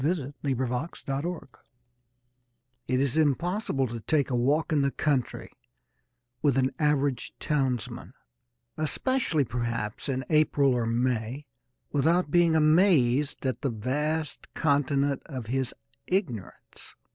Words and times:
L._ 0.01 0.03
I 0.03 0.33
THE 0.41 0.55
PLEASURES 0.55 1.03
OF 1.07 1.19
IGNORANCE 1.19 1.55
It 2.87 2.99
is 2.99 3.17
impossible 3.17 3.85
to 3.85 3.99
take 3.99 4.31
a 4.31 4.35
walk 4.35 4.73
in 4.73 4.81
the 4.81 4.89
country 4.89 5.51
with 6.41 6.57
an 6.57 6.71
average 6.79 7.35
townsman 7.39 8.15
especially, 8.77 9.43
perhaps, 9.45 10.09
in 10.09 10.25
April 10.31 10.73
or 10.73 10.87
May 10.87 11.45
without 11.91 12.31
being 12.31 12.55
amazed 12.55 13.45
at 13.45 13.61
the 13.61 13.69
vast 13.69 14.51
continent 14.55 15.21
of 15.27 15.45
his 15.45 15.71
ignorance. 16.07 16.95